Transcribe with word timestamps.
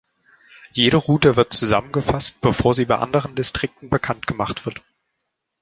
Jede 0.71 0.97
Route 0.97 1.35
wird 1.35 1.53
zusammengefasst, 1.53 2.41
bevor 2.41 2.73
sie 2.73 2.85
bei 2.85 2.95
anderen 2.97 3.35
Distrikten 3.35 3.91
bekannt 3.91 4.25
gemacht 4.25 4.65
wird. 4.65 4.81